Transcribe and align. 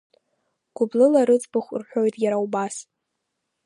Гәыблыла 0.75 1.21
рыӡбахә 1.27 1.71
рҳәоит, 1.79 2.15
иара 2.23 2.37
убас… 2.45 2.75